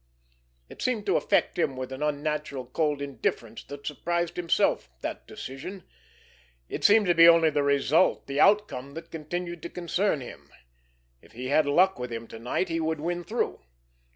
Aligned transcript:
It 0.67 0.81
seemed 0.81 1.05
to 1.05 1.15
affect 1.15 1.59
him 1.59 1.77
with 1.77 1.91
an 1.91 2.01
unnatural, 2.01 2.65
cold 2.65 3.03
indifference 3.03 3.63
that 3.65 3.85
surprised 3.85 4.35
himself—that 4.35 5.27
decision. 5.27 5.83
It 6.67 6.83
seemed 6.83 7.05
to 7.05 7.13
be 7.13 7.27
only 7.29 7.51
the 7.51 7.61
result, 7.61 8.25
the 8.25 8.39
outcome 8.39 8.95
that 8.95 9.11
continued 9.11 9.61
to 9.61 9.69
concern 9.69 10.19
him. 10.21 10.49
If 11.21 11.33
he 11.33 11.49
had 11.49 11.67
luck 11.67 11.99
with 11.99 12.11
him 12.11 12.25
to 12.29 12.39
night 12.39 12.67
he 12.69 12.79
would 12.79 12.99
win 12.99 13.23
through. 13.23 13.59